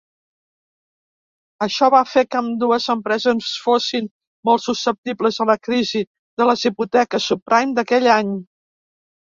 [1.65, 4.09] Això va fer que ambdues empreses fossin
[4.51, 6.03] molt susceptibles a la crisi
[6.43, 8.39] de les hipoteques subprime d"aquell any.